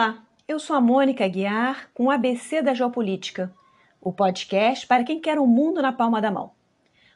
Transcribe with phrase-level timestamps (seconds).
[0.00, 3.54] Olá, eu sou a Mônica Guiar com o ABC da Geopolítica,
[4.00, 6.52] o podcast para quem quer o um mundo na palma da mão.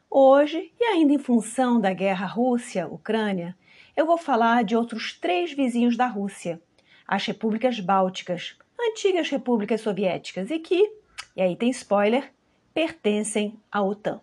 [0.07, 3.57] Hoje, e ainda em função da guerra Rússia-Ucrânia,
[3.97, 6.61] eu vou falar de outros três vizinhos da Rússia,
[7.07, 10.93] as repúblicas bálticas, antigas repúblicas soviéticas e que,
[11.35, 12.31] e aí tem spoiler,
[12.71, 14.21] pertencem à OTAN.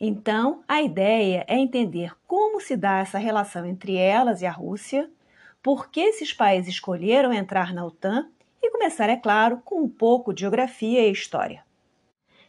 [0.00, 5.10] Então, a ideia é entender como se dá essa relação entre elas e a Rússia,
[5.62, 8.28] por que esses países escolheram entrar na OTAN
[8.62, 11.64] e começar, é claro, com um pouco de geografia e história.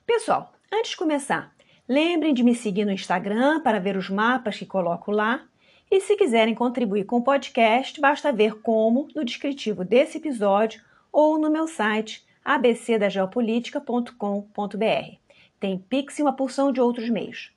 [0.06, 1.54] Pessoal, antes de começar,
[1.88, 5.46] lembrem de me seguir no Instagram para ver os mapas que coloco lá.
[5.92, 11.38] E se quiserem contribuir com o podcast, basta ver como no descritivo desse episódio ou
[11.38, 15.18] no meu site abcdageopolitica.com.br.
[15.60, 17.54] Tem Pix e uma porção de outros meios.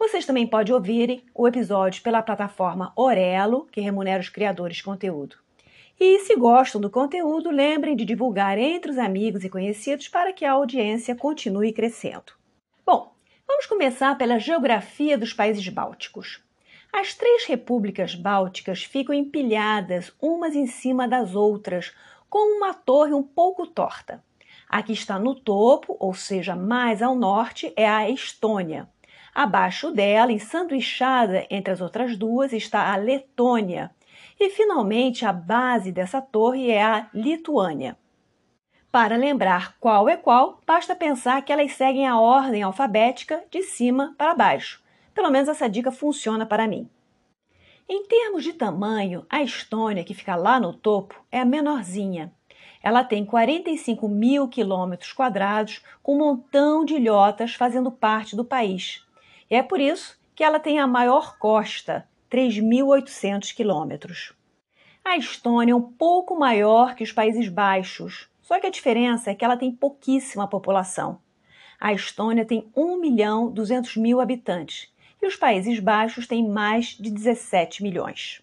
[0.00, 5.36] Vocês também podem ouvir o episódio pela plataforma Orelo, que remunera os criadores de conteúdo.
[6.00, 10.46] E se gostam do conteúdo, lembrem de divulgar entre os amigos e conhecidos para que
[10.46, 12.32] a audiência continue crescendo.
[12.84, 13.12] Bom,
[13.46, 16.42] vamos começar pela geografia dos países bálticos.
[16.90, 21.94] As três repúblicas bálticas ficam empilhadas umas em cima das outras,
[22.30, 24.24] com uma torre um pouco torta.
[24.66, 28.88] Aqui está no topo, ou seja, mais ao norte, é a Estônia.
[29.34, 33.90] Abaixo dela, ensanduichada entre as outras duas, está a Letônia.
[34.38, 37.96] E finalmente, a base dessa torre é a Lituânia.
[38.90, 44.14] Para lembrar qual é qual, basta pensar que elas seguem a ordem alfabética de cima
[44.18, 44.82] para baixo.
[45.14, 46.88] Pelo menos essa dica funciona para mim.
[47.88, 52.32] Em termos de tamanho, a Estônia, que fica lá no topo, é a menorzinha.
[52.82, 59.04] Ela tem 45 mil quilômetros quadrados, com um montão de ilhotas fazendo parte do país.
[59.50, 64.32] É por isso que ela tem a maior costa, 3.800 quilômetros.
[65.04, 69.34] A Estônia é um pouco maior que os Países Baixos, só que a diferença é
[69.34, 71.18] que ela tem pouquíssima população.
[71.80, 74.88] A Estônia tem 1 milhão 200 mil habitantes
[75.20, 78.40] e os Países Baixos têm mais de 17 milhões.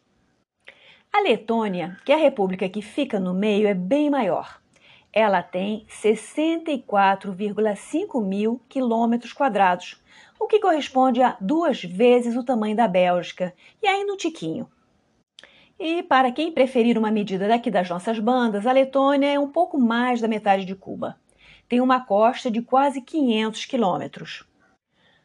[1.13, 4.59] A Letônia, que é a república que fica no meio, é bem maior.
[5.13, 9.99] Ela tem 64,5 mil quilômetros quadrados,
[10.39, 14.69] o que corresponde a duas vezes o tamanho da Bélgica, e ainda um tiquinho.
[15.79, 19.77] E para quem preferir uma medida daqui das nossas bandas, a Letônia é um pouco
[19.77, 21.19] mais da metade de Cuba.
[21.69, 24.43] Tem uma costa de quase 500 quilômetros.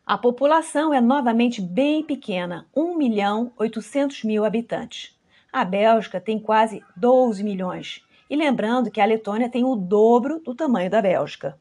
[0.05, 5.17] A população é novamente bem pequena, 1 milhão 800 mil habitantes.
[5.53, 8.05] A Bélgica tem quase 12 milhões.
[8.29, 11.59] E lembrando que a Letônia tem o dobro do tamanho da Bélgica.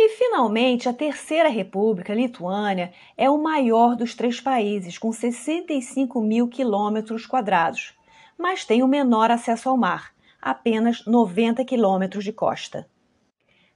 [0.00, 6.46] E, finalmente, a Terceira República, Lituânia, é o maior dos três países, com 65 mil
[6.46, 7.98] quilômetros quadrados,
[8.38, 12.88] mas tem o menor acesso ao mar, apenas 90 quilômetros de costa.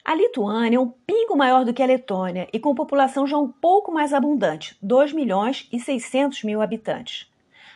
[0.04, 3.48] A Lituânia é um pingo maior do que a Letônia e com população já um
[3.48, 7.28] pouco mais abundante, 2 milhões e 600 mil habitantes.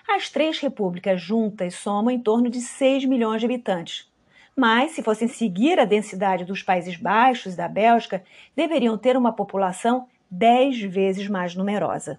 [0.08, 4.08] As três repúblicas juntas somam em torno de 6 milhões de habitantes.
[4.56, 8.24] Mas, se fossem seguir a densidade dos Países Baixos e da Bélgica,
[8.56, 12.18] deveriam ter uma população 10 vezes mais numerosa.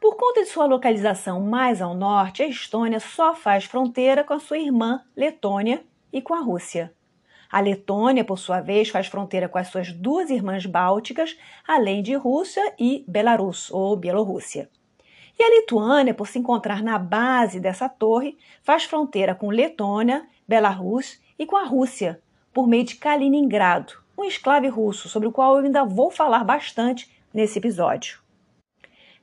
[0.00, 4.38] Por conta de sua localização mais ao norte, a Estônia só faz fronteira com a
[4.38, 5.82] sua irmã Letônia
[6.12, 6.92] e com a Rússia.
[7.50, 11.36] A Letônia, por sua vez, faz fronteira com as suas duas irmãs bálticas,
[11.66, 14.70] além de Rússia e Belarus, ou Bielorrússia.
[15.38, 21.20] E a Lituânia, por se encontrar na base dessa torre, faz fronteira com Letônia, Belarus
[21.38, 22.20] e com a Rússia,
[22.52, 27.10] por meio de Kaliningrado, um esclave russo, sobre o qual eu ainda vou falar bastante
[27.32, 28.20] nesse episódio.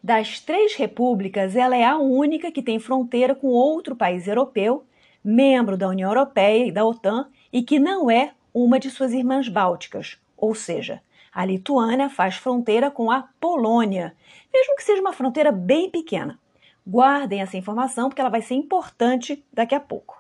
[0.02, 4.86] Das três repúblicas, ela é a única que tem fronteira com outro país europeu,
[5.24, 9.48] membro da União Europeia e da OTAN, e que não é uma de suas irmãs
[9.48, 11.02] bálticas, ou seja,
[11.34, 14.16] a Lituânia faz fronteira com a Polônia,
[14.54, 16.40] mesmo que seja uma fronteira bem pequena.
[16.88, 20.19] Guardem essa informação porque ela vai ser importante daqui a pouco.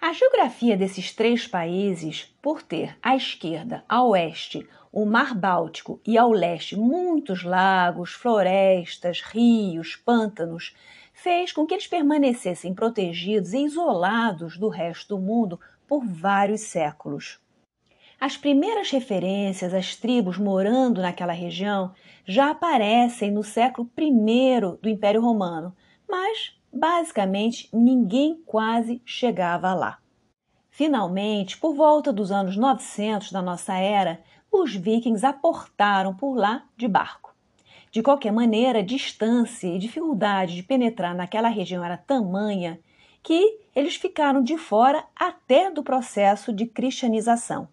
[0.00, 6.16] A geografia desses três países, por ter à esquerda, a oeste, o Mar Báltico e
[6.16, 10.72] ao leste muitos lagos, florestas, rios, pântanos,
[11.12, 17.40] fez com que eles permanecessem protegidos e isolados do resto do mundo por vários séculos.
[18.20, 21.92] As primeiras referências às tribos morando naquela região
[22.24, 25.74] já aparecem no século I do Império Romano,
[26.08, 29.98] mas basicamente ninguém quase chegava lá.
[30.70, 36.86] Finalmente, por volta dos anos 900 da nossa era, os vikings aportaram por lá de
[36.86, 37.34] barco.
[37.90, 42.78] De qualquer maneira, a distância e dificuldade de penetrar naquela região era tamanha
[43.22, 47.68] que eles ficaram de fora até do processo de cristianização.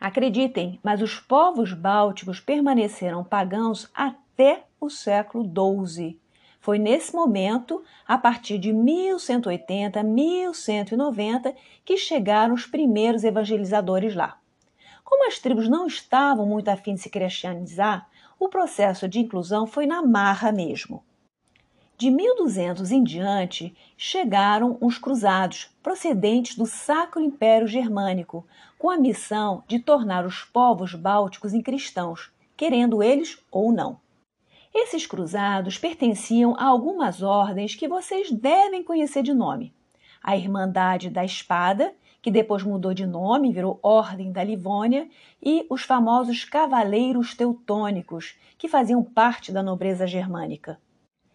[0.00, 6.18] Acreditem, mas os povos bálticos permaneceram pagãos até o século XII.
[6.62, 14.38] Foi nesse momento, a partir de 1180, 1190, que chegaram os primeiros evangelizadores lá.
[15.02, 19.86] Como as tribos não estavam muito afim de se cristianizar, o processo de inclusão foi
[19.86, 21.02] na marra mesmo.
[21.98, 28.46] De 1200 em diante, chegaram os cruzados, procedentes do Sacro Império Germânico,
[28.78, 34.01] com a missão de tornar os povos bálticos em cristãos, querendo eles ou não.
[34.74, 39.74] Esses cruzados pertenciam a algumas ordens que vocês devem conhecer de nome:
[40.22, 45.08] a Irmandade da Espada, que depois mudou de nome e virou Ordem da Livônia,
[45.42, 50.80] e os famosos Cavaleiros Teutônicos, que faziam parte da nobreza germânica.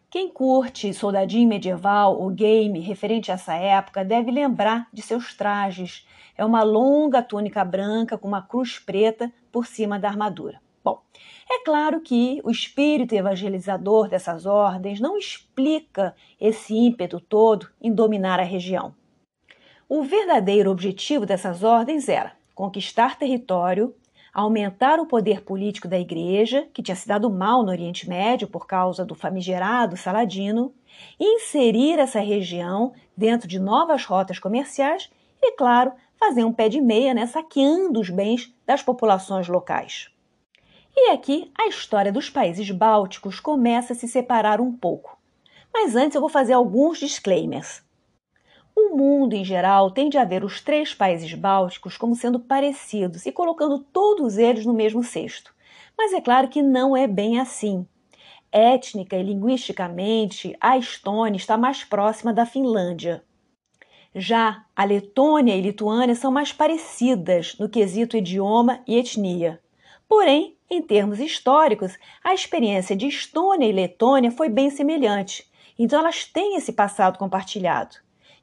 [0.10, 6.07] Quem curte soldadinho medieval ou game referente a essa época deve lembrar de seus trajes.
[6.38, 10.62] É uma longa túnica branca com uma cruz preta por cima da armadura.
[10.88, 11.01] Bom,
[11.51, 18.39] é claro que o espírito evangelizador dessas ordens não explica esse ímpeto todo em dominar
[18.39, 18.95] a região.
[19.89, 23.94] O verdadeiro objetivo dessas ordens era conquistar território,
[24.34, 28.66] aumentar o poder político da igreja, que tinha se dado mal no Oriente Médio por
[28.66, 30.74] causa do famigerado Saladino,
[31.19, 35.10] inserir essa região dentro de novas rotas comerciais
[35.42, 40.10] e, claro, fazer um pé de meia, né, saqueando os bens das populações locais.
[40.99, 45.15] E aqui a história dos países bálticos começa a se separar um pouco.
[45.71, 47.83] Mas antes eu vou fazer alguns disclaimers.
[48.75, 53.31] O mundo em geral tende a ver os três países bálticos como sendo parecidos e
[53.31, 55.53] colocando todos eles no mesmo cesto.
[55.95, 57.88] Mas é claro que não é bem assim.
[58.51, 63.23] Étnica e linguisticamente, a Estônia está mais próxima da Finlândia.
[64.15, 69.61] Já a Letônia e Lituânia são mais parecidas no quesito idioma e etnia.
[70.09, 76.25] Porém, em termos históricos, a experiência de Estônia e Letônia foi bem semelhante, então elas
[76.25, 77.98] têm esse passado compartilhado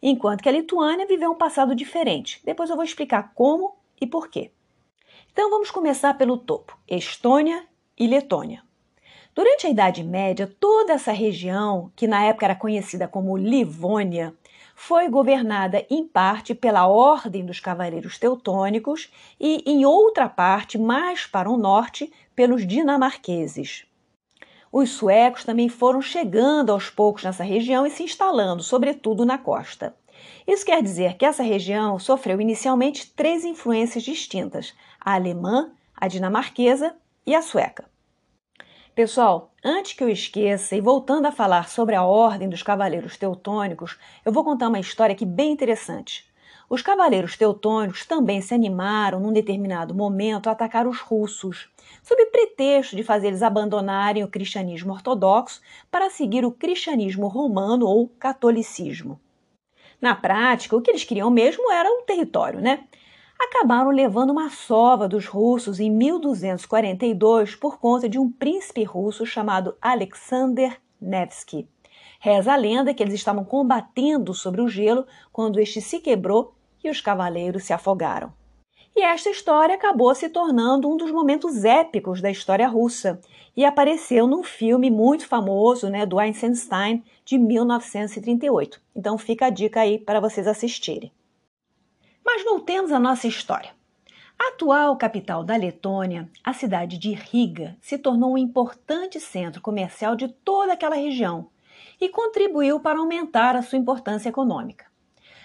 [0.05, 2.43] enquanto que a Lituânia viveu um passado diferente.
[2.45, 4.51] Depois eu vou explicar como e por quê.
[5.33, 7.65] Então vamos começar pelo topo: Estônia
[7.99, 8.63] e Letônia.
[9.35, 14.35] Durante a Idade Média, toda essa região, que na época era conhecida como Livônia,
[14.75, 21.49] foi governada em parte pela Ordem dos Cavaleiros Teutônicos e, em outra parte, mais para
[21.49, 23.87] o norte, pelos dinamarqueses.
[24.73, 29.95] Os suecos também foram chegando aos poucos nessa região e se instalando, sobretudo na costa.
[30.47, 36.97] Isso quer dizer que essa região sofreu inicialmente três influências distintas: a alemã, a dinamarquesa
[37.25, 37.94] e a sueca.
[38.95, 43.99] Pessoal, antes que eu esqueça e voltando a falar sobre a ordem dos cavaleiros teutônicos,
[44.25, 46.33] eu vou contar uma história aqui bem interessante.
[46.71, 51.69] Os cavaleiros teutônicos também se animaram, num determinado momento, a atacar os russos,
[52.05, 58.09] sob pretexto de fazer eles abandonarem o cristianismo ortodoxo para seguir o cristianismo romano ou
[58.11, 59.21] catolicismo.
[60.01, 62.85] Na prática, o que eles queriam mesmo era o território, né?
[63.45, 69.77] Acabaram levando uma sova dos russos em 1242 por conta de um príncipe russo chamado
[69.83, 71.69] Alexander Nevsky.
[72.19, 76.89] Reza a lenda que eles estavam combatendo sobre o gelo quando este se quebrou e
[76.89, 78.33] os cavaleiros se afogaram.
[78.97, 83.21] E esta história acabou se tornando um dos momentos épicos da história russa
[83.55, 88.81] e apareceu num filme muito famoso né, do Eisenstein de 1938.
[88.97, 91.13] Então fica a dica aí para vocês assistirem.
[92.25, 93.71] Mas voltemos à nossa história.
[94.39, 100.17] A atual capital da Letônia, a cidade de Riga, se tornou um importante centro comercial
[100.17, 101.49] de toda aquela região
[102.01, 104.87] e contribuiu para aumentar a sua importância econômica.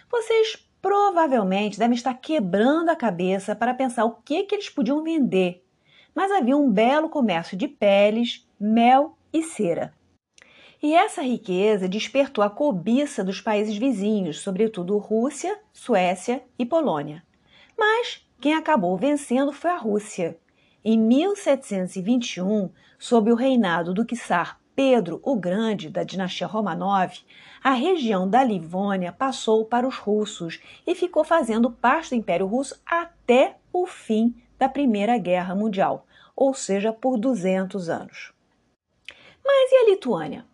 [0.10, 5.64] Vocês provavelmente devem estar quebrando a cabeça para pensar o que, que eles podiam vender,
[6.16, 9.94] mas havia um belo comércio de peles, mel e cera.
[10.82, 17.22] E essa riqueza despertou a cobiça dos países vizinhos, sobretudo Rússia, Suécia e Polônia.
[17.78, 20.38] Mas quem acabou vencendo foi a Rússia.
[20.84, 27.12] Em 1721, sob o reinado do czar Pedro o Grande, da dinastia Romanov,
[27.62, 32.82] a região da Livônia passou para os russos e ficou fazendo parte do Império Russo
[32.86, 38.32] até o fim da Primeira Guerra Mundial, ou seja, por 200 anos.
[39.44, 40.49] Mas e a Lituânia?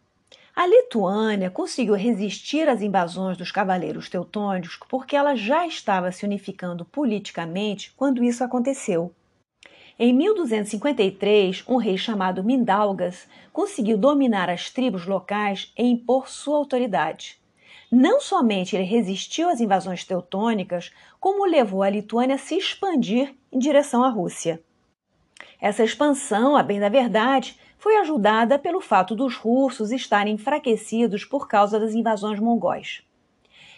[0.55, 6.85] A Lituânia conseguiu resistir às invasões dos cavaleiros teutônicos porque ela já estava se unificando
[6.85, 9.12] politicamente quando isso aconteceu.
[10.00, 17.38] Em 1253, um rei chamado Mindaugas conseguiu dominar as tribos locais e impor sua autoridade.
[17.91, 23.59] não somente ele resistiu às invasões teutônicas, como levou a Lituânia a se expandir em
[23.59, 24.62] direção à Rússia.
[25.62, 31.48] Essa expansão, a bem da verdade, foi ajudada pelo fato dos russos estarem enfraquecidos por
[31.48, 33.04] causa das invasões mongóis.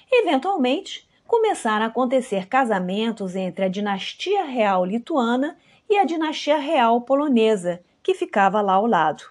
[0.10, 5.58] Eventualmente, começaram a acontecer casamentos entre a dinastia real lituana
[5.90, 9.26] e a dinastia real polonesa, que ficava lá ao lado.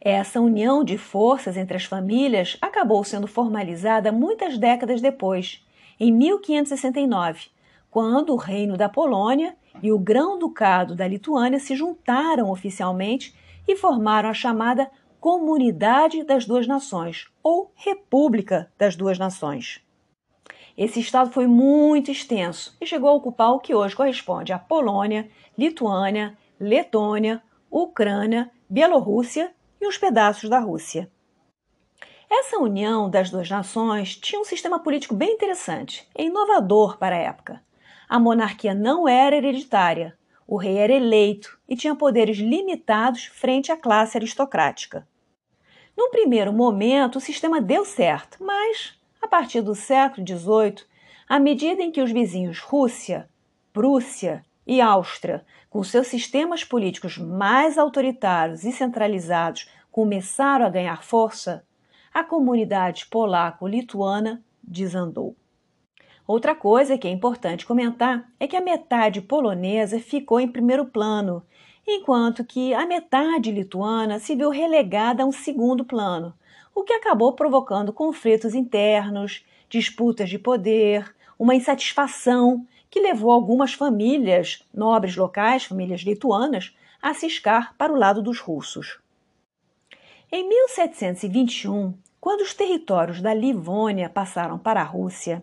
[0.00, 5.66] Essa união de forças entre as famílias acabou sendo formalizada muitas décadas depois,
[5.98, 7.48] em 1569,
[7.90, 13.34] quando o Reino da Polônia e o Grão-Ducado da Lituânia se juntaram oficialmente
[13.66, 14.90] e formaram a chamada
[15.20, 19.82] Comunidade das Duas Nações, ou República das Duas Nações.
[20.76, 25.28] Esse estado foi muito extenso e chegou a ocupar o que hoje corresponde à Polônia,
[25.58, 31.10] Lituânia, Letônia, Ucrânia, Bielorrússia e os pedaços da Rússia.
[32.30, 37.18] Essa união das duas nações tinha um sistema político bem interessante e inovador para a
[37.18, 37.60] época.
[38.08, 40.16] A monarquia não era hereditária,
[40.50, 45.06] o rei era eleito e tinha poderes limitados frente à classe aristocrática.
[45.96, 50.84] Num primeiro momento, o sistema deu certo, mas, a partir do século XVIII,
[51.28, 53.28] à medida em que os vizinhos Rússia,
[53.72, 61.64] Prússia e Áustria, com seus sistemas políticos mais autoritários e centralizados, começaram a ganhar força,
[62.12, 65.36] a comunidade polaco-lituana desandou.
[66.32, 71.42] Outra coisa que é importante comentar é que a metade polonesa ficou em primeiro plano,
[71.84, 76.32] enquanto que a metade lituana se viu relegada a um segundo plano,
[76.72, 84.64] o que acabou provocando conflitos internos, disputas de poder, uma insatisfação que levou algumas famílias
[84.72, 86.72] nobres locais, famílias lituanas,
[87.02, 89.00] a ciscar para o lado dos russos.
[90.30, 95.42] Em 1721, quando os territórios da Livônia passaram para a Rússia,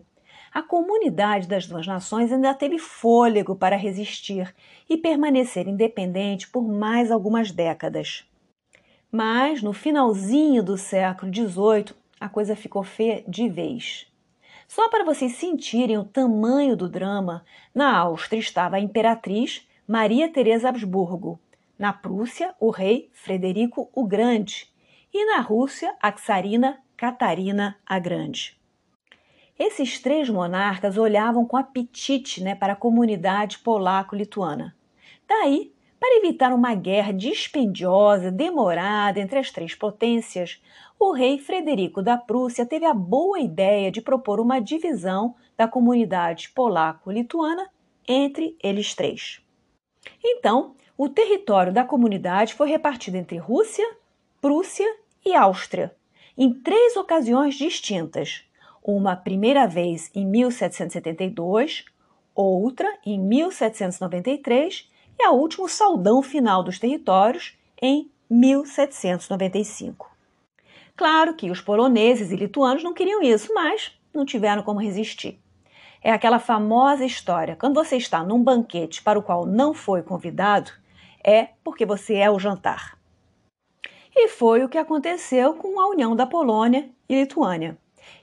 [0.52, 4.54] a comunidade das duas nações ainda teve fôlego para resistir
[4.88, 8.24] e permanecer independente por mais algumas décadas.
[9.10, 14.06] Mas, no finalzinho do século XVIII, a coisa ficou feia de vez.
[14.66, 20.68] Só para vocês sentirem o tamanho do drama, na Áustria estava a imperatriz Maria Teresa
[20.68, 21.40] Habsburgo,
[21.78, 24.70] na Prússia, o rei Frederico o Grande,
[25.12, 28.57] e na Rússia, a czarina Catarina a Grande.
[29.58, 34.76] Esses três monarcas olhavam com apetite né, para a comunidade polaco-lituana.
[35.26, 40.62] Daí para evitar uma guerra dispendiosa, demorada entre as três potências,
[40.98, 46.50] o rei Frederico da Prússia teve a boa ideia de propor uma divisão da comunidade
[46.50, 47.68] polaco-lituana
[48.06, 49.40] entre eles três.
[50.22, 53.86] Então, o território da comunidade foi repartido entre Rússia,
[54.40, 54.86] Prússia
[55.24, 55.94] e Áustria,
[56.36, 58.47] em três ocasiões distintas.
[58.90, 61.84] Uma primeira vez em 1772,
[62.34, 70.10] outra em 1793 e a último saldão final dos territórios em 1795.
[70.96, 75.38] Claro que os poloneses e lituanos não queriam isso, mas não tiveram como resistir.
[76.02, 80.70] É aquela famosa história: quando você está num banquete para o qual não foi convidado,
[81.22, 82.98] é porque você é o jantar.
[84.16, 87.76] E foi o que aconteceu com a união da Polônia e Lituânia.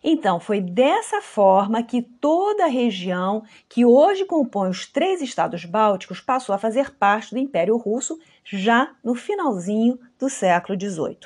[0.07, 6.21] Então, foi dessa forma que toda a região que hoje compõe os três estados bálticos
[6.21, 11.17] passou a fazer parte do Império Russo já no finalzinho do século XVIII.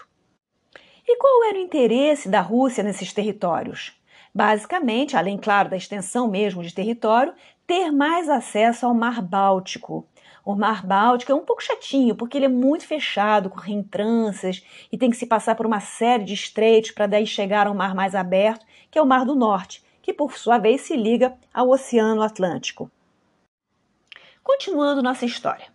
[1.05, 3.99] E qual era o interesse da Rússia nesses territórios?
[4.33, 7.33] Basicamente, além, claro, da extensão mesmo de território,
[7.67, 10.07] ter mais acesso ao Mar Báltico,
[10.49, 14.97] o Mar Báltico é um pouco chatinho, porque ele é muito fechado, com reentranças, e
[14.97, 18.15] tem que se passar por uma série de estreitos para daí chegar ao mar mais
[18.15, 22.21] aberto, que é o Mar do Norte, que por sua vez se liga ao Oceano
[22.21, 22.89] Atlântico.
[24.43, 25.67] Continuando nossa história.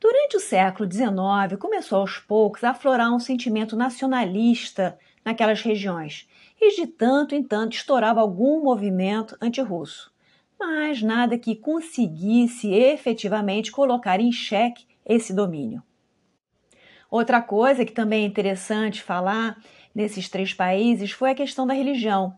[0.00, 6.28] Durante o século XIX, começou aos poucos a aflorar um sentimento nacionalista naquelas regiões,
[6.60, 10.14] e de tanto em tanto estourava algum movimento antirrusso
[10.58, 15.82] mas nada que conseguisse efetivamente colocar em xeque esse domínio.
[17.10, 19.62] Outra coisa que também é interessante falar
[19.94, 22.36] nesses três países foi a questão da religião.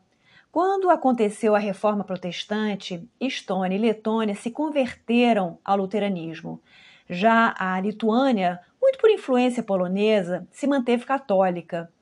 [0.50, 6.60] Quando aconteceu a reforma protestante, Estônia e Letônia se converteram ao luteranismo.
[7.08, 11.92] Já a Lituânia, muito por influência polonesa, se manteve católica.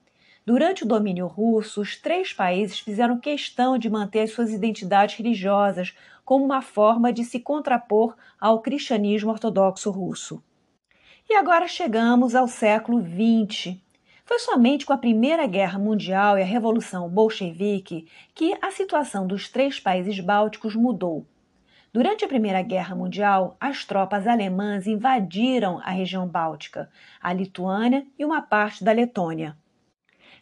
[0.45, 5.93] Durante o domínio russo, os três países fizeram questão de manter suas identidades religiosas
[6.25, 10.41] como uma forma de se contrapor ao cristianismo ortodoxo russo.
[11.29, 13.77] E agora chegamos ao século XX.
[14.27, 19.49] Foi somente com a Primeira Guerra Mundial e a Revolução Bolchevique que a situação dos
[19.49, 21.25] três países bálticos mudou.
[21.93, 26.91] Durante a Primeira Guerra Mundial, as tropas alemãs invadiram a região báltica,
[27.23, 29.57] a Lituânia e uma parte da Letônia.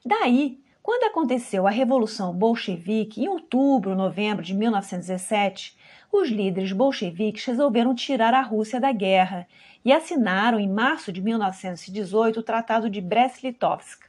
[0.03, 5.77] Daí, quando aconteceu a Revolução Bolchevique em outubro, novembro de 1917,
[6.11, 9.47] os líderes bolcheviques resolveram tirar a Rússia da guerra
[9.85, 14.09] e assinaram em março de 1918 o Tratado de Brest-Litovsk.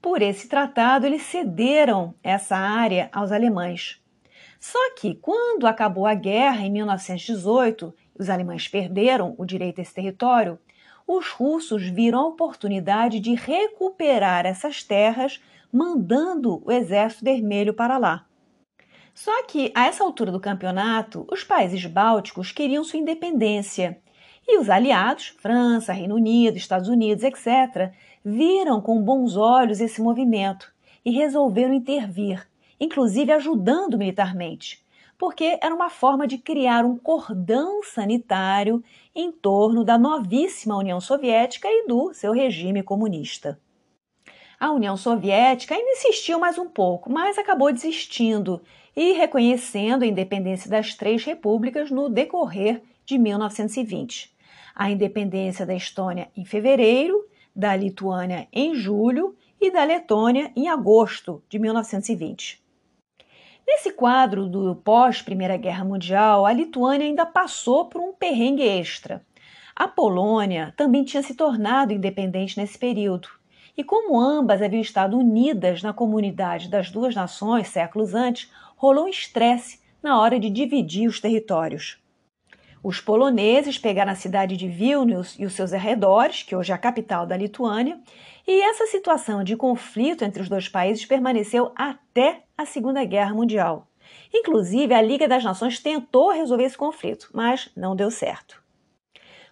[0.00, 4.00] Por esse tratado, eles cederam essa área aos alemães.
[4.58, 9.94] Só que, quando acabou a guerra em 1918, os alemães perderam o direito a esse
[9.94, 10.58] território,
[11.06, 15.40] os russos viram a oportunidade de recuperar essas terras,
[15.72, 18.26] mandando o Exército Vermelho para lá.
[19.12, 24.00] Só que, a essa altura do campeonato, os países bálticos queriam sua independência
[24.52, 27.92] e os aliados, França, Reino Unido, Estados Unidos, etc.,
[28.24, 30.72] viram com bons olhos esse movimento
[31.04, 34.84] e resolveram intervir, inclusive ajudando militarmente,
[35.16, 38.82] porque era uma forma de criar um cordão sanitário
[39.14, 43.60] em torno da novíssima União Soviética e do seu regime comunista.
[44.58, 48.60] A União Soviética ainda insistiu mais um pouco, mas acabou desistindo
[48.96, 54.29] e reconhecendo a independência das três repúblicas no decorrer de 1920
[54.80, 61.44] a independência da Estônia em fevereiro, da Lituânia em julho e da Letônia em agosto
[61.50, 62.64] de 1920.
[63.68, 69.22] Nesse quadro do pós-Primeira Guerra Mundial, a Lituânia ainda passou por um perrengue extra.
[69.76, 73.28] A Polônia também tinha se tornado independente nesse período.
[73.76, 79.08] E como ambas haviam estado unidas na comunidade das duas nações séculos antes, rolou um
[79.08, 82.00] estresse na hora de dividir os territórios.
[82.82, 86.78] Os poloneses pegaram a cidade de Vilnius e os seus arredores, que hoje é a
[86.78, 88.00] capital da Lituânia,
[88.46, 93.86] e essa situação de conflito entre os dois países permaneceu até a Segunda Guerra Mundial.
[94.32, 98.62] Inclusive, a Liga das Nações tentou resolver esse conflito, mas não deu certo.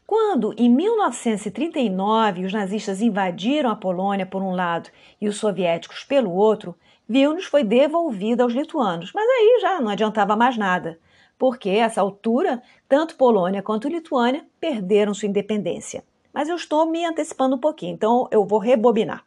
[0.07, 4.89] Quando, em 1939, os nazistas invadiram a Polônia por um lado
[5.21, 6.75] e os soviéticos pelo outro,
[7.07, 10.99] Vilnius foi devolvida aos lituanos, mas aí já não adiantava mais nada
[11.39, 16.05] porque, a essa altura, tanto Polônia quanto Lituânia perderam sua independência.
[16.33, 19.25] Mas eu estou me antecipando um pouquinho, então eu vou rebobinar.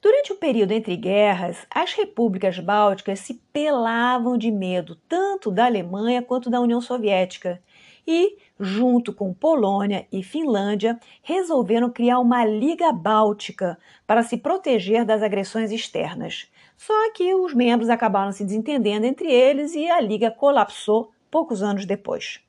[0.00, 6.22] Durante o período entre guerras, as repúblicas bálticas se pelavam de medo tanto da Alemanha
[6.22, 7.60] quanto da União Soviética
[8.06, 15.22] e, junto com Polônia e Finlândia, resolveram criar uma Liga Báltica para se proteger das
[15.22, 16.48] agressões externas.
[16.76, 21.86] Só que os membros acabaram se desentendendo entre eles e a liga colapsou poucos anos
[21.86, 22.40] depois.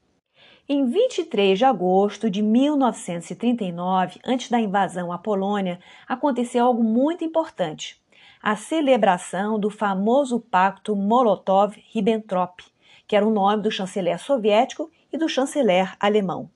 [0.70, 8.02] Em 23 de agosto de 1939, antes da invasão à Polônia, aconteceu algo muito importante:
[8.44, 12.64] a celebração do famoso Pacto Molotov-Ribbentrop,
[13.08, 16.50] que era o nome do chanceler soviético e do chanceler alemão.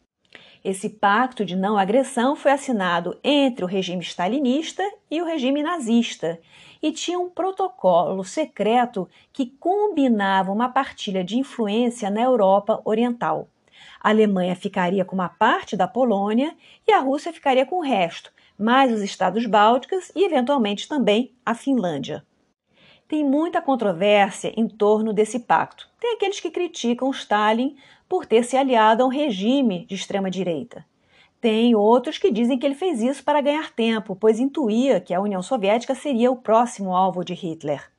[0.63, 6.39] Esse pacto de não agressão foi assinado entre o regime stalinista e o regime nazista
[6.81, 13.47] e tinha um protocolo secreto que combinava uma partilha de influência na Europa Oriental.
[13.99, 16.55] A Alemanha ficaria com uma parte da Polônia
[16.87, 21.55] e a Rússia ficaria com o resto, mais os estados bálticos e, eventualmente, também a
[21.55, 22.23] Finlândia.
[23.07, 25.89] Tem muita controvérsia em torno desse pacto.
[25.99, 27.75] Tem aqueles que criticam Stalin
[28.11, 30.85] por ter se aliado a um regime de extrema-direita.
[31.39, 35.21] Tem outros que dizem que ele fez isso para ganhar tempo, pois intuía que a
[35.21, 37.89] União Soviética seria o próximo alvo de Hitler.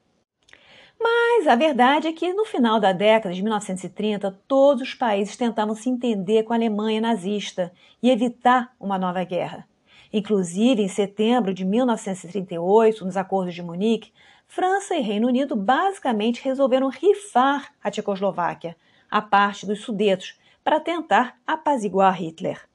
[1.01, 5.75] Mas a verdade é que no final da década de 1930, todos os países tentavam
[5.75, 7.73] se entender com a Alemanha nazista
[8.03, 9.67] e evitar uma nova guerra.
[10.13, 14.13] Inclusive, em setembro de 1938, nos acordos de Munique,
[14.47, 18.77] França e Reino Unido basicamente resolveram rifar a Tchecoslováquia,
[19.13, 22.67] a parte dos Sudetos, para tentar apaziguar Hitler.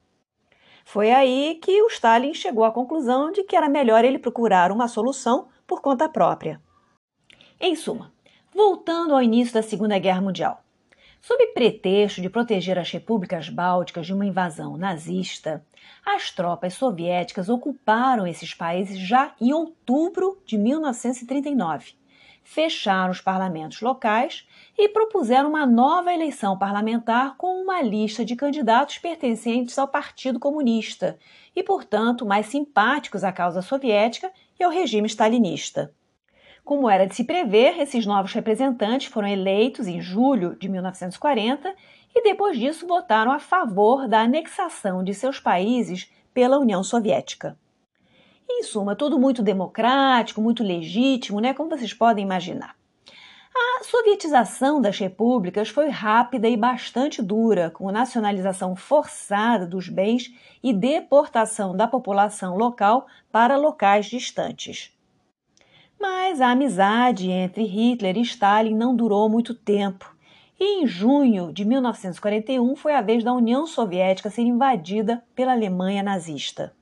[0.84, 4.86] Foi aí que o Stalin chegou à conclusão de que era melhor ele procurar uma
[4.86, 6.62] solução por conta própria.
[7.60, 8.12] Em suma,
[8.54, 10.62] voltando ao início da Segunda Guerra Mundial.
[11.20, 15.66] Sob pretexto de proteger as repúblicas bálticas de uma invasão nazista,
[16.06, 21.97] as tropas soviéticas ocuparam esses países já em outubro de 1939
[22.48, 28.96] fecharam os parlamentos locais e propuseram uma nova eleição parlamentar com uma lista de candidatos
[28.96, 31.18] pertencentes ao Partido Comunista
[31.54, 35.92] e, portanto, mais simpáticos à causa soviética e ao regime stalinista.
[36.64, 41.74] Como era de se prever, esses novos representantes foram eleitos em julho de 1940
[42.16, 47.58] e, depois disso, votaram a favor da anexação de seus países pela União Soviética.
[48.50, 51.52] Em suma, tudo muito democrático, muito legítimo, né?
[51.52, 52.74] Como vocês podem imaginar.
[53.80, 60.32] A sovietização das repúblicas foi rápida e bastante dura, com nacionalização forçada dos bens
[60.62, 64.92] e deportação da população local para locais distantes.
[66.00, 70.14] Mas a amizade entre Hitler e Stalin não durou muito tempo.
[70.58, 76.02] E em junho de 1941 foi a vez da União Soviética ser invadida pela Alemanha
[76.02, 76.74] nazista.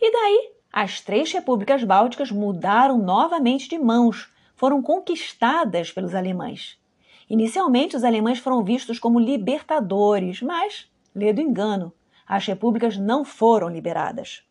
[0.00, 6.78] E daí, as três repúblicas bálticas mudaram novamente de mãos, foram conquistadas pelos alemães.
[7.28, 11.92] Inicialmente, os alemães foram vistos como libertadores, mas, lê do engano,
[12.24, 14.44] as repúblicas não foram liberadas.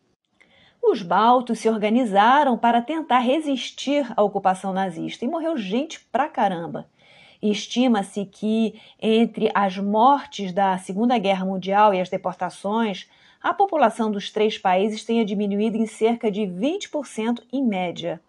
[0.82, 6.90] Os baltos se organizaram para tentar resistir à ocupação nazista e morreu gente pra caramba.
[7.40, 13.08] Estima-se que, entre as mortes da Segunda Guerra Mundial e as deportações,
[13.42, 18.20] a população dos três países tenha diminuído em cerca de 20% em média.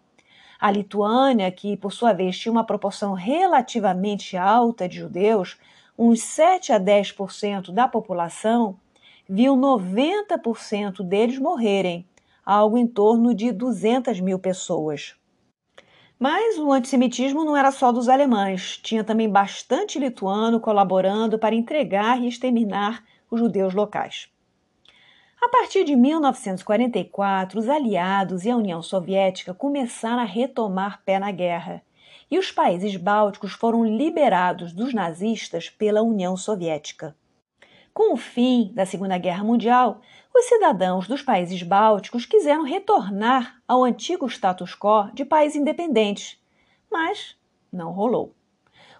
[0.58, 5.58] A Lituânia, que por sua vez tinha uma proporção relativamente alta de judeus,
[5.98, 8.76] uns 7 a 10% da população,
[9.28, 12.06] viu 90% deles morrerem,
[12.44, 15.14] algo em torno de 200 mil pessoas.
[16.18, 22.20] Mas o antissemitismo não era só dos alemães, tinha também bastante lituano colaborando para entregar
[22.20, 24.28] e exterminar os judeus locais.
[25.42, 31.32] A partir de 1944, os aliados e a União Soviética começaram a retomar pé na
[31.32, 31.82] guerra,
[32.30, 37.16] e os países bálticos foram liberados dos nazistas pela União Soviética.
[37.94, 40.02] Com o fim da Segunda Guerra Mundial,
[40.34, 46.38] os cidadãos dos países bálticos quiseram retornar ao antigo status quo de países independentes,
[46.90, 47.34] mas
[47.72, 48.34] não rolou.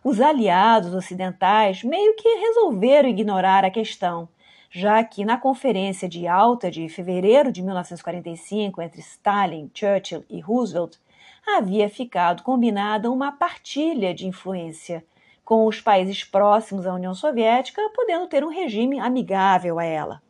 [0.02, 4.26] Os aliados ocidentais meio que resolveram ignorar a questão
[4.70, 10.96] já que na Conferência de Alta de fevereiro de 1945 entre Stalin, Churchill e Roosevelt,
[11.44, 15.04] havia ficado combinada uma partilha de influência,
[15.44, 20.22] com os países próximos à União Soviética podendo ter um regime amigável a ela.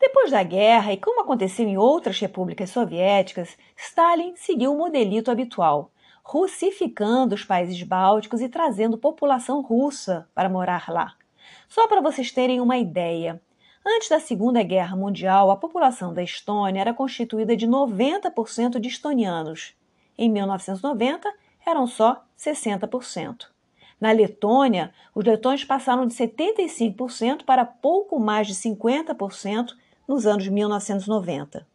[0.00, 5.92] Depois da guerra, e como aconteceu em outras repúblicas soviéticas, Stalin seguiu o modelito habitual,
[6.24, 11.14] russificando os países bálticos e trazendo população russa para morar lá.
[11.72, 13.40] Só para vocês terem uma ideia,
[13.82, 19.72] antes da Segunda Guerra Mundial, a população da Estônia era constituída de 90% de estonianos.
[20.18, 21.32] Em 1990,
[21.64, 23.46] eram só 60%.
[23.98, 29.70] Na Letônia, os letões passaram de 75% para pouco mais de 50%
[30.06, 31.66] nos anos 1990.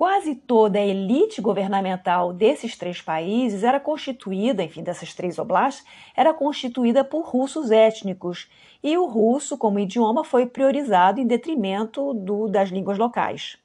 [0.00, 5.84] Quase toda a elite governamental desses três países era constituída, enfim, dessas três oblastes,
[6.16, 8.48] era constituída por russos étnicos,
[8.82, 13.58] e o russo, como idioma, foi priorizado em detrimento do, das línguas locais.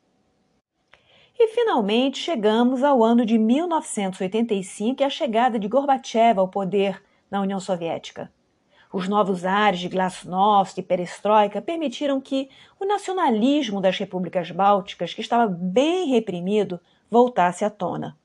[1.38, 7.42] E finalmente chegamos ao ano de 1985 e a chegada de Gorbachev ao poder na
[7.42, 8.32] União Soviética.
[8.92, 12.50] Os novos ares de glasnost e perestroika permitiram que
[12.80, 16.80] o nacionalismo das repúblicas bálticas, que estava bem reprimido,
[17.12, 18.18] voltasse à tona.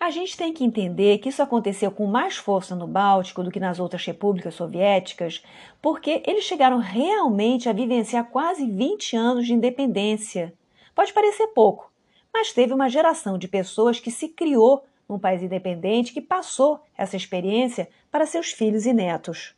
[0.00, 3.60] A gente tem que entender que isso aconteceu com mais força no Báltico do que
[3.60, 5.44] nas outras repúblicas soviéticas,
[5.82, 10.54] porque eles chegaram realmente a vivenciar quase 20 anos de independência.
[10.94, 11.92] Pode parecer pouco,
[12.32, 17.14] mas teve uma geração de pessoas que se criou num país independente que passou essa
[17.14, 19.54] experiência para seus filhos e netos.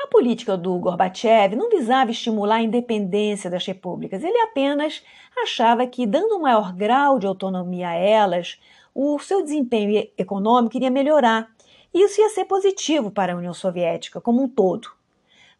[0.00, 5.02] A política do Gorbachev não visava estimular a independência das repúblicas, ele apenas
[5.42, 8.58] achava que, dando um maior grau de autonomia a elas,
[8.94, 11.48] o seu desempenho econômico iria melhorar.
[11.92, 14.90] Isso ia ser positivo para a União Soviética como um todo.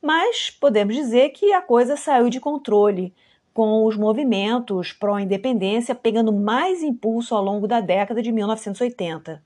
[0.01, 3.15] Mas podemos dizer que a coisa saiu de controle,
[3.53, 9.43] com os movimentos pró-independência pegando mais impulso ao longo da década de 1980.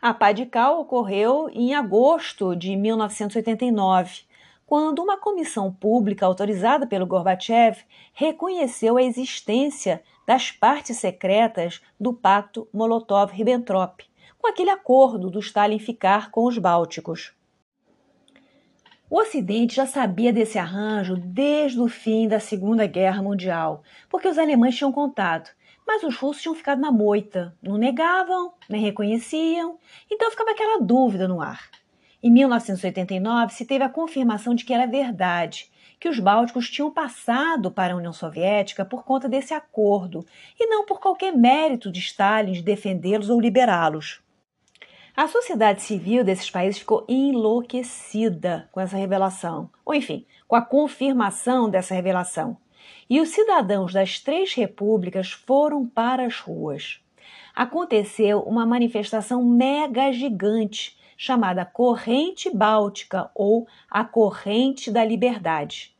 [0.00, 4.22] A pá de cal ocorreu em agosto de 1989,
[4.66, 12.68] quando uma comissão pública autorizada pelo Gorbachev reconheceu a existência das partes secretas do Pacto
[12.72, 14.02] Molotov-Ribbentrop,
[14.38, 17.32] com aquele acordo do Stalin ficar com os bálticos.
[19.08, 24.38] O Ocidente já sabia desse arranjo desde o fim da Segunda Guerra Mundial, porque os
[24.38, 25.50] alemães tinham contado
[25.86, 29.78] mas os russos tinham ficado na moita, não negavam, nem reconheciam,
[30.10, 31.70] então ficava aquela dúvida no ar.
[32.22, 35.70] Em 1989 se teve a confirmação de que era verdade,
[36.02, 40.26] que os bálticos tinham passado para a União Soviética por conta desse acordo
[40.58, 44.20] e não por qualquer mérito de Stalin de defendê-los ou liberá-los.
[45.16, 51.70] A sociedade civil desses países ficou enlouquecida com essa revelação, ou enfim, com a confirmação
[51.70, 52.56] dessa revelação
[53.08, 57.00] e os cidadãos das três repúblicas foram para as ruas.
[57.54, 65.94] Aconteceu uma manifestação mega gigante chamada Corrente Báltica ou a Corrente da Liberdade.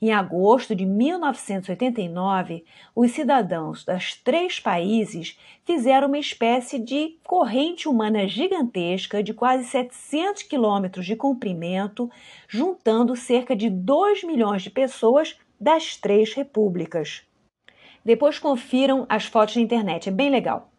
[0.00, 2.64] Em agosto de 1989,
[2.94, 10.44] os cidadãos dos três países fizeram uma espécie de corrente humana gigantesca de quase 700
[10.44, 12.08] quilômetros de comprimento,
[12.46, 17.24] juntando cerca de 2 milhões de pessoas das três repúblicas.
[18.04, 20.70] Depois confiram as fotos na internet, é bem legal.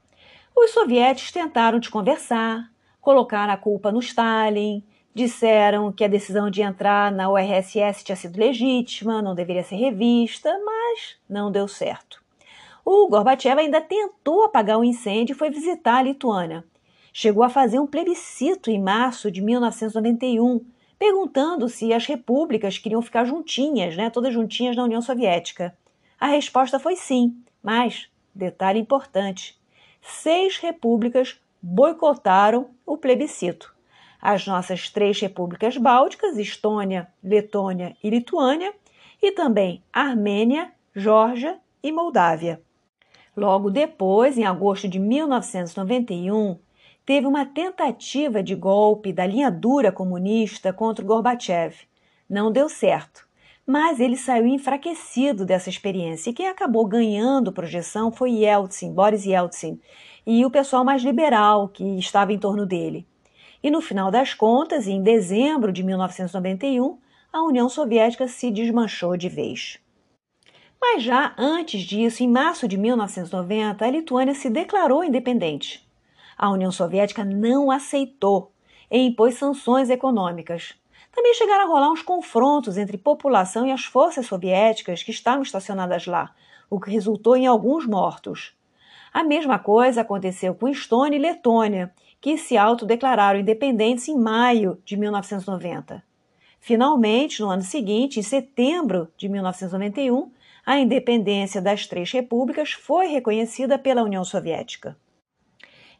[0.55, 4.83] Os soviéticos tentaram desconversar, colocaram a culpa no Stalin,
[5.13, 10.49] disseram que a decisão de entrar na URSS tinha sido legítima, não deveria ser revista,
[10.63, 12.23] mas não deu certo.
[12.85, 16.63] O Gorbachev ainda tentou apagar o incêndio e foi visitar a Lituânia.
[17.11, 20.65] Chegou a fazer um plebiscito em março de 1991,
[20.97, 25.75] perguntando se as repúblicas queriam ficar juntinhas, né, todas juntinhas na União Soviética.
[26.19, 29.59] A resposta foi sim, mas, detalhe importante,
[30.01, 33.73] seis repúblicas boicotaram o plebiscito.
[34.21, 38.73] As nossas três repúblicas bálticas, Estônia, Letônia e Lituânia,
[39.21, 42.61] e também Armênia, Geórgia e Moldávia.
[43.35, 46.57] Logo depois, em agosto de 1991,
[47.05, 51.75] teve uma tentativa de golpe da linha dura comunista contra Gorbachev.
[52.29, 53.27] Não deu certo,
[53.65, 59.79] mas ele saiu enfraquecido dessa experiência e quem acabou ganhando projeção foi Yeltsin, Boris Yeltsin,
[60.31, 63.03] e o pessoal mais liberal que estava em torno dele.
[63.63, 66.99] E no final das contas, em dezembro de 1991,
[67.33, 69.79] a União Soviética se desmanchou de vez.
[70.79, 75.83] Mas já antes disso, em março de 1990, a Lituânia se declarou independente.
[76.37, 78.51] A União Soviética não aceitou
[78.91, 80.75] e impôs sanções econômicas.
[81.11, 86.05] Também chegaram a rolar uns confrontos entre população e as forças soviéticas que estavam estacionadas
[86.05, 86.35] lá,
[86.69, 88.58] o que resultou em alguns mortos.
[89.13, 91.91] A mesma coisa aconteceu com Estônia e Letônia,
[92.21, 96.03] que se autodeclararam independentes em maio de 1990.
[96.59, 100.31] Finalmente, no ano seguinte, em setembro de 1991,
[100.65, 104.97] a independência das três repúblicas foi reconhecida pela União Soviética.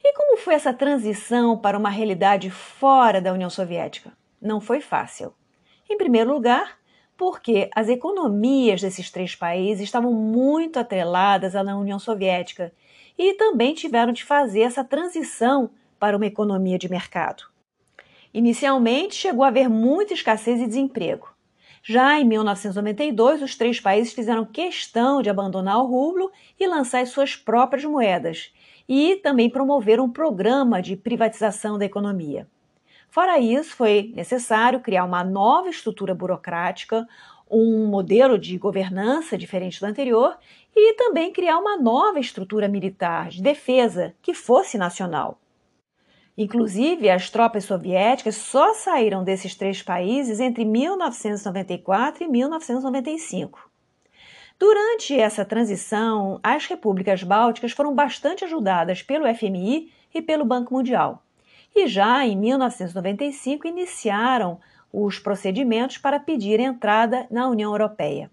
[0.03, 4.13] E como foi essa transição para uma realidade fora da União Soviética?
[4.41, 5.33] Não foi fácil.
[5.89, 6.77] Em primeiro lugar,
[7.17, 12.71] porque as economias desses três países estavam muito atreladas à União Soviética
[13.19, 17.43] e também tiveram de fazer essa transição para uma economia de mercado.
[18.33, 21.27] Inicialmente, chegou a haver muita escassez e desemprego.
[21.83, 27.09] Já em 1992, os três países fizeram questão de abandonar o rublo e lançar as
[27.09, 28.53] suas próprias moedas,
[28.87, 32.47] e também promoveram um programa de privatização da economia.
[33.09, 37.07] Fora isso, foi necessário criar uma nova estrutura burocrática,
[37.49, 40.37] um modelo de governança diferente do anterior
[40.75, 45.39] e também criar uma nova estrutura militar de defesa que fosse nacional.
[46.37, 53.69] Inclusive, as tropas soviéticas só saíram desses três países entre 1994 e 1995.
[54.57, 61.23] Durante essa transição, as repúblicas bálticas foram bastante ajudadas pelo FMI e pelo Banco Mundial.
[61.75, 64.59] E já em 1995 iniciaram
[64.91, 68.31] os procedimentos para pedir entrada na União Europeia.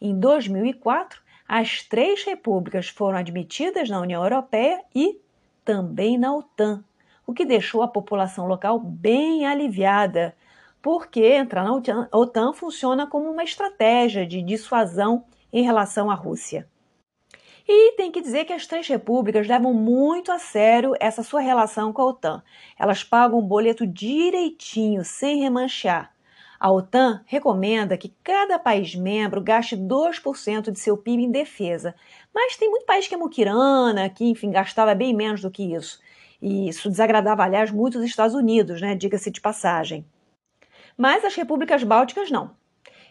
[0.00, 5.20] Em 2004, as três repúblicas foram admitidas na União Europeia e
[5.64, 6.84] também na OTAN,
[7.26, 10.34] o que deixou a população local bem aliviada,
[10.80, 16.68] porque entrar na OTAN, funciona como uma estratégia de dissuasão em relação à Rússia.
[17.68, 21.92] E tem que dizer que as três repúblicas levam muito a sério essa sua relação
[21.92, 22.42] com a OTAN.
[22.78, 26.12] Elas pagam o boleto direitinho, sem remanchear.
[26.60, 31.94] A OTAN recomenda que cada país membro gaste 2% de seu PIB em defesa.
[32.32, 36.00] Mas tem muito país que é muquirana, que, enfim, gastava bem menos do que isso.
[36.40, 38.94] E isso desagradava, aliás, muito os Estados Unidos, né?
[38.94, 40.06] Diga-se de passagem.
[40.96, 42.52] Mas as repúblicas bálticas não.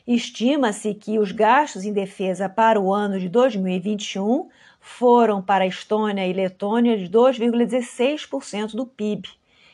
[0.08, 6.28] Estima-se que os gastos em defesa para o ano de 2021 foram para a Estônia
[6.28, 9.28] e Letônia de 2,16% do PIB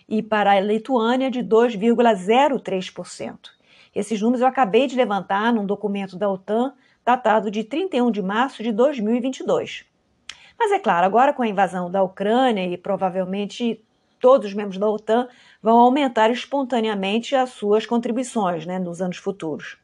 [0.07, 3.39] e para a Lituânia de 2,03%.
[3.93, 8.63] Esses números eu acabei de levantar num documento da OTAN datado de 31 de março
[8.63, 9.83] de 2022.
[10.57, 13.83] Mas é claro, agora com a invasão da Ucrânia e provavelmente
[14.17, 15.27] todos os membros da OTAN
[15.61, 19.80] vão aumentar espontaneamente as suas contribuições né, nos anos futuros.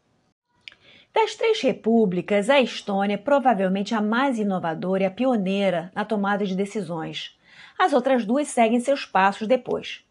[1.18, 6.46] Das três repúblicas, a Estônia é provavelmente a mais inovadora e a pioneira na tomada
[6.46, 7.36] de decisões.
[7.76, 10.06] As outras duas seguem seus passos depois.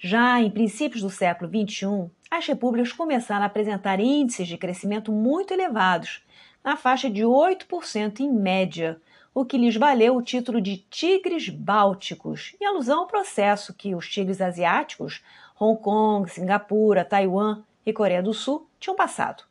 [0.00, 5.54] Já em princípios do século XXI, as repúblicas começaram a apresentar índices de crescimento muito
[5.54, 6.24] elevados,
[6.64, 9.00] na faixa de 8% em média,
[9.32, 14.10] o que lhes valeu o título de tigres bálticos, em alusão ao processo que os
[14.10, 15.22] tigres asiáticos,
[15.56, 19.47] Hong Kong, Singapura, Taiwan e Coreia do Sul, tinham passado.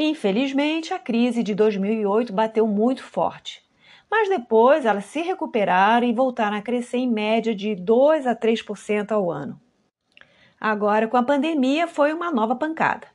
[0.00, 3.60] Infelizmente, a crise de 2008 bateu muito forte,
[4.08, 9.10] mas depois elas se recuperaram e voltaram a crescer em média de 2 a 3%
[9.10, 9.60] ao ano.
[10.60, 13.08] Agora, com a pandemia, foi uma nova pancada.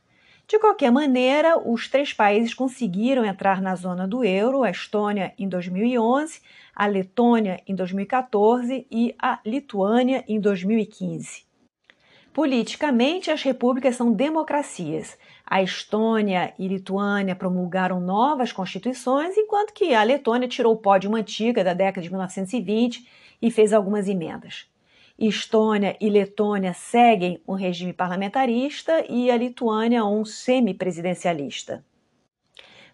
[0.46, 5.48] De qualquer maneira, os três países conseguiram entrar na zona do euro: a Estônia em
[5.48, 6.42] 2011,
[6.76, 11.46] a Letônia em 2014 e a Lituânia em 2015.
[12.34, 15.18] Politicamente, as repúblicas são democracias.
[15.46, 21.08] A Estônia e Lituânia promulgaram novas constituições, enquanto que a Letônia tirou o pó de
[21.08, 23.08] uma antiga da década de 1920
[23.42, 24.66] e fez algumas emendas.
[25.20, 31.86] Estônia e Letônia seguem um regime parlamentarista e a Lituânia um semipresidencialista.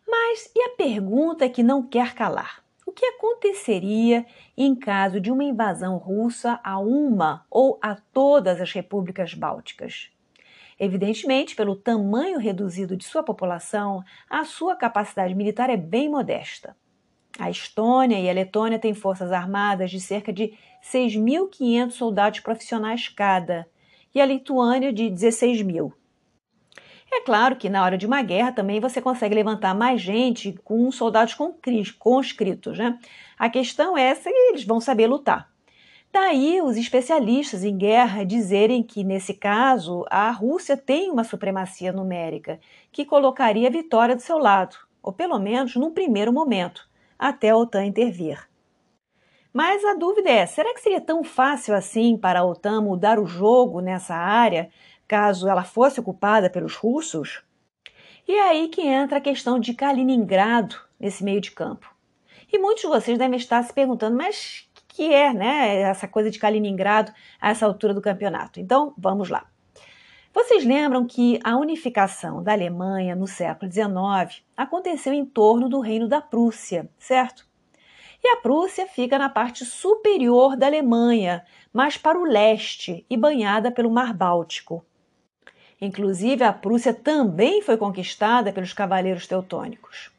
[0.05, 2.63] Mas e a pergunta que não quer calar?
[2.85, 4.25] O que aconteceria
[4.57, 10.09] em caso de uma invasão russa a uma ou a todas as repúblicas bálticas?
[10.79, 16.75] Evidentemente, pelo tamanho reduzido de sua população, a sua capacidade militar é bem modesta.
[17.37, 23.67] A Estônia e a Letônia têm forças armadas de cerca de 6.500 soldados profissionais cada,
[24.15, 25.93] e a Lituânia de 16 mil.
[27.11, 30.91] É claro que na hora de uma guerra também você consegue levantar mais gente com
[30.91, 31.35] soldados
[31.97, 32.77] conscritos.
[32.77, 32.97] Né?
[33.37, 35.51] A questão é se eles vão saber lutar.
[36.11, 42.59] Daí os especialistas em guerra dizerem que, nesse caso, a Rússia tem uma supremacia numérica
[42.91, 47.57] que colocaria a vitória do seu lado, ou pelo menos num primeiro momento até a
[47.57, 48.49] OTAN intervir.
[49.53, 53.27] Mas a dúvida é: será que seria tão fácil assim para a OTAN mudar o
[53.27, 54.69] jogo nessa área,
[55.07, 57.43] caso ela fosse ocupada pelos russos?
[58.27, 61.93] E é aí que entra a questão de Kaliningrado nesse meio de campo.
[62.51, 64.68] E muitos de vocês devem estar se perguntando, mas
[64.99, 68.59] que é né, essa coisa de Kaliningrado a essa altura do campeonato?
[68.59, 69.45] Então, vamos lá.
[70.33, 76.05] Vocês lembram que a unificação da Alemanha no século XIX aconteceu em torno do Reino
[76.05, 77.47] da Prússia, certo?
[78.21, 83.71] E a Prússia fica na parte superior da Alemanha, mais para o leste e banhada
[83.71, 84.85] pelo Mar Báltico.
[85.79, 90.11] Inclusive, a Prússia também foi conquistada pelos cavaleiros teutônicos.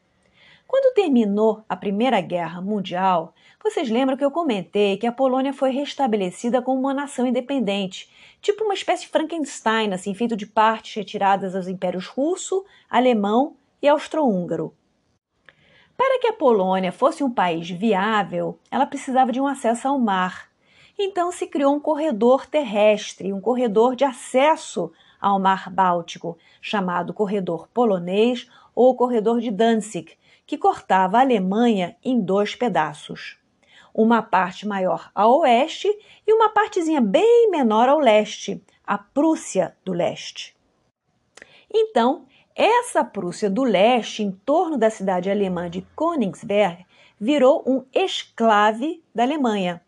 [0.67, 5.71] Quando terminou a Primeira Guerra Mundial, vocês lembram que eu comentei que a Polônia foi
[5.71, 8.09] restabelecida como uma nação independente
[8.41, 13.87] tipo uma espécie de Frankenstein, assim, feito de partes retiradas aos impérios russo, alemão e
[13.87, 14.73] austro-húngaro.
[15.95, 20.49] Para que a Polônia fosse um país viável, ela precisava de um acesso ao mar.
[20.97, 27.67] Então se criou um corredor terrestre, um corredor de acesso ao Mar Báltico, chamado Corredor
[27.71, 33.40] Polonês ou Corredor de Danzig, que cortava a Alemanha em dois pedaços
[33.93, 35.87] uma parte maior a oeste
[36.25, 40.55] e uma partezinha bem menor ao leste, a Prússia do Leste.
[41.73, 42.25] Então,
[42.55, 46.85] essa Prússia do Leste, em torno da cidade alemã de Königsberg,
[47.19, 49.81] virou um esclave da Alemanha.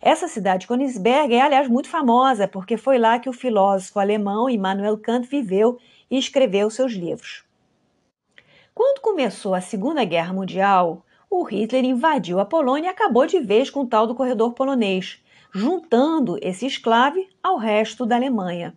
[0.00, 4.48] Essa cidade de Königsberg é, aliás, muito famosa, porque foi lá que o filósofo alemão
[4.48, 5.78] Immanuel Kant viveu
[6.10, 7.44] e escreveu seus livros.
[8.74, 13.70] Quando começou a Segunda Guerra Mundial, o Hitler invadiu a Polônia e acabou de vez
[13.70, 15.22] com o tal do corredor polonês,
[15.54, 18.76] juntando esse esclave ao resto da Alemanha.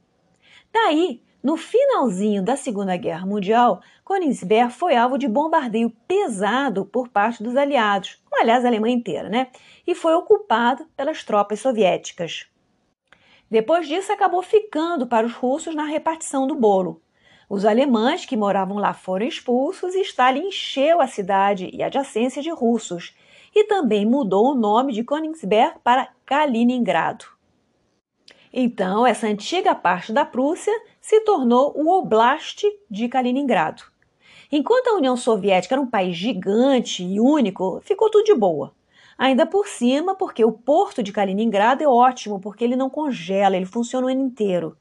[0.72, 7.42] Daí, no finalzinho da Segunda Guerra Mundial, Königsberg foi alvo de bombardeio pesado por parte
[7.42, 9.48] dos aliados, como aliás a Alemanha inteira, né?
[9.86, 12.48] E foi ocupado pelas tropas soviéticas.
[13.50, 17.01] Depois disso, acabou ficando para os russos na repartição do bolo.
[17.50, 22.50] Os alemães que moravam lá foram expulsos e Stalin encheu a cidade e adjacência de
[22.50, 23.16] russos
[23.54, 27.26] e também mudou o nome de Königsberg para Kaliningrado.
[28.52, 33.84] Então, essa antiga parte da Prússia se tornou o Oblast de Kaliningrado.
[34.52, 38.72] Enquanto a União Soviética era um país gigante e único, ficou tudo de boa.
[39.18, 43.66] Ainda por cima, porque o porto de Kaliningrado é ótimo, porque ele não congela, ele
[43.66, 44.78] funciona o ano inteiro.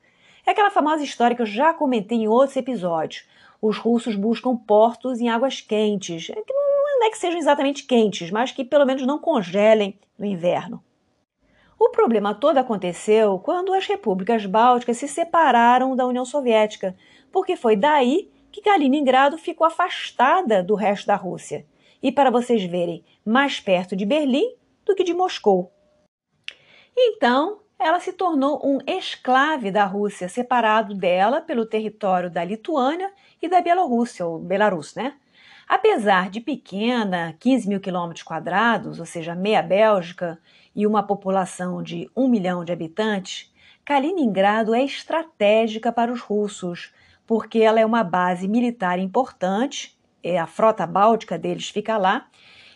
[0.47, 3.27] É aquela famosa história que eu já comentei em outros episódios.
[3.61, 8.31] Os russos buscam portos em águas quentes, é que não é que sejam exatamente quentes,
[8.31, 10.83] mas que pelo menos não congelem no inverno.
[11.77, 16.97] O problema todo aconteceu quando as repúblicas bálticas se separaram da União Soviética,
[17.33, 21.67] porque foi daí que Kaliningrado ficou afastada do resto da Rússia.
[22.01, 25.73] E para vocês verem, mais perto de Berlim do que de Moscou.
[26.97, 33.49] Então, ela se tornou um esclave da Rússia, separado dela pelo território da Lituânia e
[33.49, 35.15] da Bielorrússia, ou Belarus, né?
[35.69, 40.39] Apesar de pequena, 15 mil quilômetros quadrados, ou seja, meia Bélgica,
[40.75, 43.53] e uma população de um milhão de habitantes,
[43.85, 46.93] Kaliningrado é estratégica para os russos,
[47.27, 52.27] porque ela é uma base militar importante, é a frota báltica deles fica lá,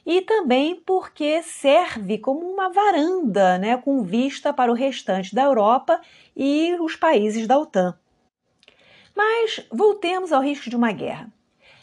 [0.06, 6.00] e também porque serve como uma varanda, né, com vista para o restante da Europa
[6.36, 7.98] e os países da OTAN.
[9.14, 11.32] Mas voltemos ao risco de uma guerra.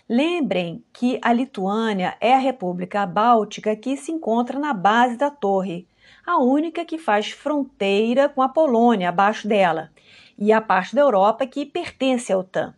[0.07, 5.88] Lembrem que a Lituânia é a república báltica que se encontra na base da torre,
[6.26, 9.91] a única que faz fronteira com a Polônia abaixo dela,
[10.38, 12.74] e a parte da Europa que pertence à OTAN.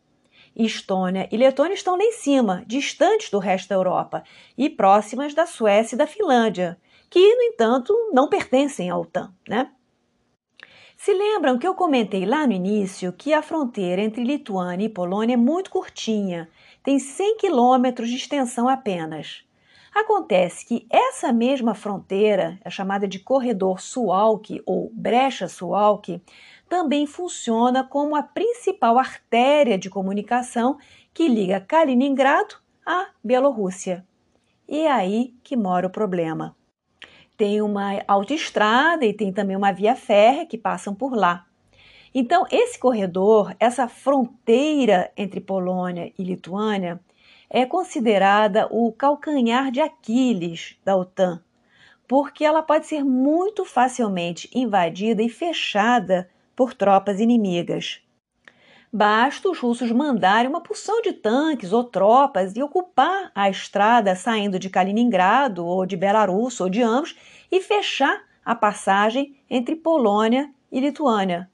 [0.56, 4.24] Estônia e Letônia estão lá em cima, distantes do resto da Europa
[4.58, 6.80] e próximas da Suécia e da Finlândia,
[7.10, 9.34] que, no entanto, não pertencem à OTAN.
[9.48, 9.70] Né?
[10.96, 15.34] Se lembram que eu comentei lá no início que a fronteira entre Lituânia e Polônia
[15.34, 16.50] é muito curtinha
[16.82, 19.44] tem 100 quilômetros de extensão apenas.
[19.96, 26.22] Acontece que essa mesma fronteira, é chamada de corredor Suwalki ou brecha Suwalki,
[26.68, 30.78] também funciona como a principal artéria de comunicação
[31.14, 32.56] que liga Kaliningrado
[32.86, 34.06] à Bielorrússia.
[34.68, 36.56] E é aí que mora o problema.
[37.38, 41.46] Tem uma autoestrada e tem também uma via férrea que passam por lá.
[42.14, 47.00] Então, esse corredor, essa fronteira entre Polônia e Lituânia,
[47.50, 51.42] é considerada o calcanhar de Aquiles da OTAN,
[52.08, 58.02] porque ela pode ser muito facilmente invadida e fechada por tropas inimigas.
[58.92, 64.58] Basta os russos mandarem uma porção de tanques ou tropas e ocupar a estrada saindo
[64.58, 67.14] de Kaliningrado ou de Belarus ou de ambos
[67.52, 71.50] e fechar a passagem entre Polônia e Lituânia,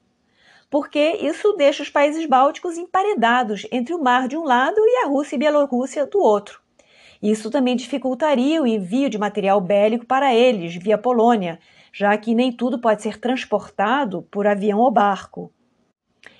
[0.70, 5.08] porque isso deixa os países bálticos emparedados entre o mar de um lado e a
[5.08, 6.60] Rússia e Bielorrússia do outro.
[7.22, 11.58] Isso também dificultaria o envio de material bélico para eles via Polônia,
[11.92, 15.52] já que nem tudo pode ser transportado por avião ou barco.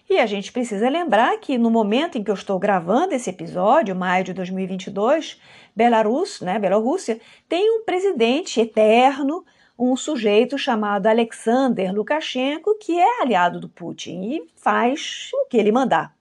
[0.09, 3.95] E a gente precisa lembrar que no momento em que eu estou gravando esse episódio,
[3.95, 5.41] maio de 2022,
[5.75, 9.45] Belarus, né, Bielorrússia, tem um presidente eterno,
[9.79, 15.73] um sujeito chamado Alexander Lukashenko, que é aliado do Putin e faz o que ele
[15.73, 16.15] mandar.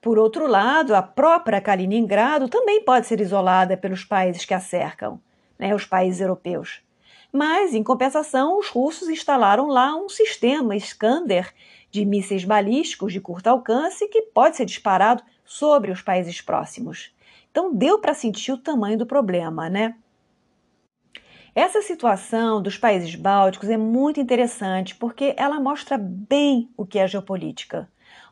[0.00, 5.20] Por outro lado, a própria Kaliningrado também pode ser isolada pelos países que a cercam,
[5.58, 6.87] né, os países europeus.
[7.38, 11.54] Mas, em compensação, os russos instalaram lá um sistema Iskander
[11.88, 17.14] de mísseis balísticos de curto alcance que pode ser disparado sobre os países próximos.
[17.48, 19.94] Então, deu para sentir o tamanho do problema, né?
[21.54, 27.06] Essa situação dos países bálticos é muito interessante porque ela mostra bem o que é
[27.06, 27.88] geopolítica.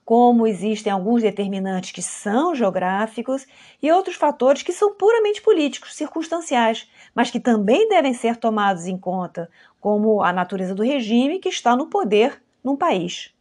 [0.07, 3.45] Como existem alguns determinantes que são geográficos
[3.83, 8.97] e outros fatores que são puramente políticos, circunstanciais, mas que também devem ser tomados em
[8.97, 9.51] conta,
[9.81, 13.35] como a natureza do regime que está no poder num país.